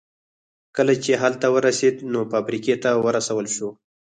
کله 0.75 0.93
چې 1.03 1.11
هلته 1.23 1.45
ورسېد 1.55 1.95
نو 2.13 2.19
فابريکې 2.31 2.75
ته 2.83 2.91
ورسول 3.05 3.45
شو. 3.55 3.69